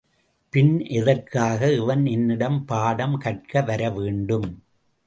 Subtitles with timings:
[0.53, 4.49] பின் எதற்காக இவன் என்னிடம் பாடம் கற்க வரவேண்டும்?